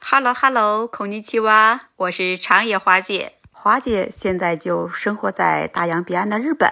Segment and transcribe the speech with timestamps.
[0.00, 3.32] Hello Hello，孔尼奇哇，我是长野华姐。
[3.50, 6.70] 华姐现在就生活在大洋彼岸的日本，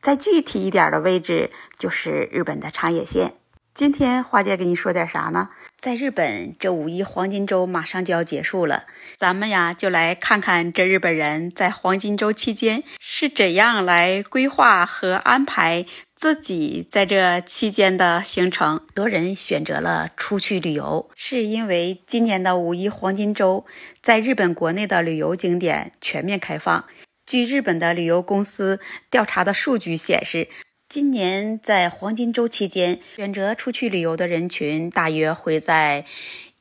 [0.00, 3.34] 在具体一点的位置就是日本的长野县。
[3.74, 5.50] 今天华姐给你说点啥呢？
[5.82, 8.84] 在日本，这五一黄金周马上就要结束了，
[9.16, 18.78] 咱们呀就来看看这日本人在黄金周期间是怎样来规划和安排自己在这期间的行程。
[18.78, 23.66] 很多人选择了出去旅游，是因为今年的五一黄金周，
[24.00, 26.84] 在日本国内的旅游景点全面开放。
[27.26, 28.78] 据日本的旅游公司
[29.10, 30.46] 调查的数据显示，
[30.92, 36.04] 今年在黄金周期间，选择出去旅游的人群大约会在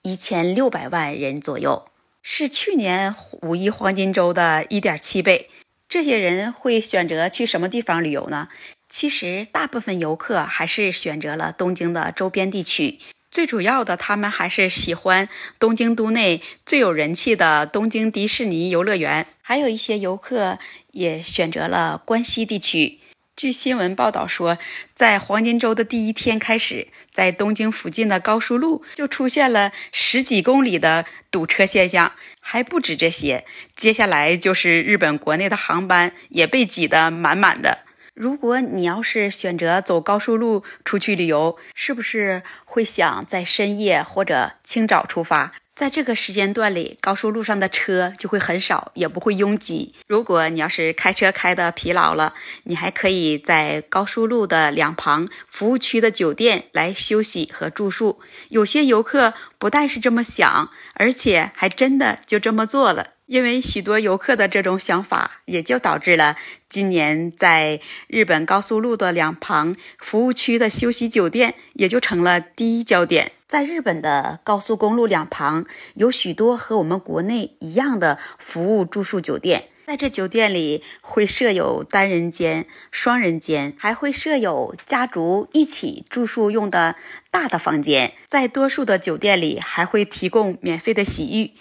[0.04, 1.90] 一千六百万人左右，
[2.24, 5.50] 是去年五一黄金周的一点七倍。
[5.90, 8.48] 这些人会选择去什么地方旅游呢？
[8.88, 13.00] 其实，大部分游客还是选择了东京的周边地区。
[13.32, 15.28] 最主要的，他们还是喜欢
[15.60, 19.28] 东京都内最有人气的东京迪士尼游乐园。
[19.42, 20.58] 还有一些游客
[20.92, 23.00] 也选择了关西地区。
[23.42, 24.60] 据新闻报道说，
[24.94, 32.12] 在黄金周的第一天开始，在东京附近的高速路就出现了十几公里的堵车现象。
[32.40, 33.44] 还不止这些，
[33.76, 37.80] 接下来就是日本国内的航班也被挤得满满的。
[38.14, 45.54] 如果你要是选择走高速路出去旅游，是不是会想在深夜或者清早出发？
[45.82, 49.96] 在这个时间段里，高速路上的车就会很少，也不会拥挤。
[50.06, 58.20] 如果你要是开车开的疲劳了，你还可以在高速路的两旁服务区的酒店来休息和住宿。
[58.50, 63.10] 有些游客不但是这么想，而且还真的就这么做了。
[63.28, 66.36] 因为许多游客的这种想法，也就导致了
[66.68, 73.34] 今年在日本高速路的两旁服务区的休息酒店也就成了第一焦点。
[73.46, 86.96] 在日本的高速公路两旁有许多和我们国内一样的服务住宿酒店，在这酒店里会设有单人间、双人间，还会设有家族一起住宿用的
[87.30, 88.14] 大的房间。
[88.28, 91.52] 在多数的酒店里还会提供免费的洗浴。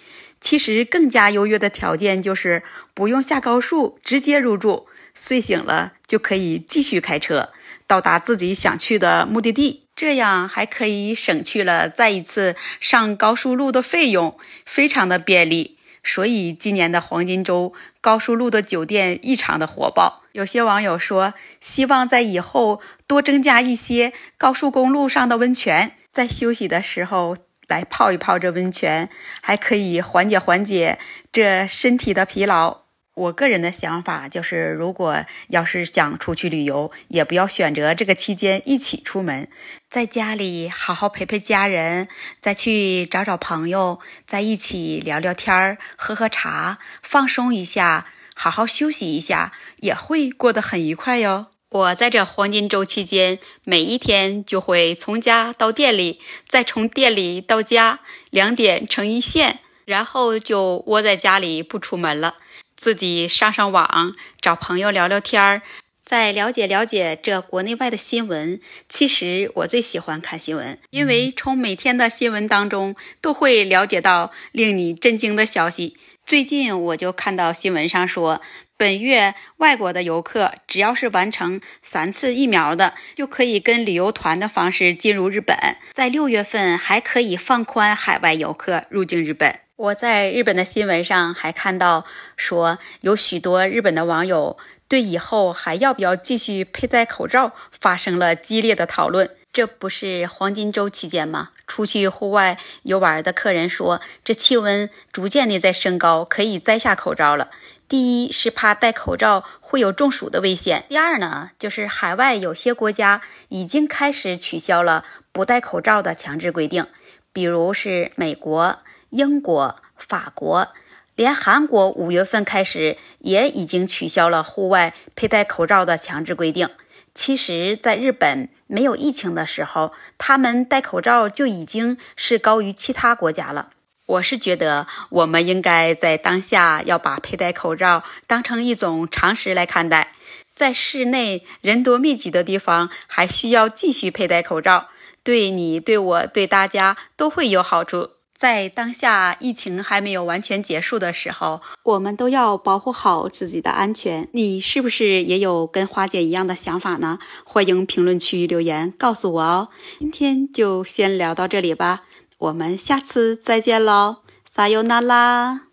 [0.41, 2.62] 其实更加优越的条件就是
[2.94, 7.50] 不用下高速，直接入住，睡醒了就可以继续开车
[7.87, 15.78] 到达自己想去的目的地，这样还可以省去了再一次上高速路的费用，非常的便利。
[16.02, 20.22] 所以今年的黄金周，高速路的酒店异常的火爆。
[20.33, 27.37] 有些网友说，希望在以后多增加一些高速公路上的温泉，在休息的时候。
[27.69, 29.09] 来泡一泡这温泉，
[29.41, 30.99] 还可以缓解缓解
[31.31, 32.79] 这身体的疲劳。
[33.20, 39.47] 我个人的想法就是，如果要是想出去旅游，也不要选择这个期间一起出门，
[39.91, 42.08] 在家里好好陪陪家人，
[42.41, 51.48] 再去找找朋友，在一起聊聊天儿、喝喝茶，放松一下，好好休息一下，也会过得很愉快哟。
[51.69, 58.00] 我在这黄金周期间，每一天就会从家到店里，再从店里到家，
[58.31, 62.37] 两点成一线，然后就窝在家里不出门了，
[62.80, 65.60] 自己上上网，找朋友聊聊天儿，
[66.02, 68.58] 再了解了解这国内外的新闻。
[68.88, 75.98] 其实我最喜欢看新闻，因为从每天的新闻当中都会了解到令你震惊的消息。
[76.24, 78.40] 最近我就看到新闻上说。
[78.78, 85.54] 本月外国的游客只要是完成三次疫苗的，就可以跟旅游团的方式进入日本。
[85.92, 89.60] 在六月份还可以放宽海外游客入境日本。
[89.80, 92.04] 我在日本的新闻上还看到
[92.36, 94.58] 说，有许多日本的网友
[94.88, 99.30] 对以后还要不要继续佩戴口罩发生了激烈的讨论。
[99.54, 101.52] 这不是黄金周期间吗？
[101.66, 107.48] 出去户外游玩的客人说，这气温逐渐的在升高，可以摘下口罩了。
[107.88, 116.87] 第一是怕戴口罩会有中暑的危险，第二呢，就是海外有些国家已经开始取消了不戴口罩的强制规定，
[117.32, 120.68] 比如是美国、英国、法国，
[121.14, 126.68] 连韩国五月份开始也已经取消了户外佩戴口罩的强制规定。
[127.14, 133.70] 其实，在日本没有疫情的时候，他们戴口罩就已经是高于其他国家了。
[134.06, 140.12] 我是觉得，我们应该在当下要把佩戴口罩当成一种常识来看待。
[140.54, 144.88] 在室内人多密集的地方，还需要继续佩戴口罩，
[145.22, 148.10] 对你、对我、对大家都会有好处。
[148.40, 154.31] 在当下疫情还没有完全结束的时候，我们都要保护好自己的安全。
[154.32, 157.19] 你是不是也有跟花姐一样的想法呢？
[157.44, 159.69] 欢迎评论区留言告诉我哦。
[159.98, 162.04] 今天就先聊到这里吧，
[162.38, 165.69] 我们下次再见喽，撒由那拉。